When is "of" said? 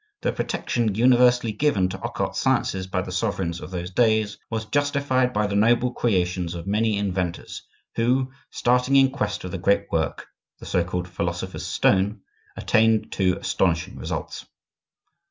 3.61-3.69, 6.55-6.65, 9.43-9.51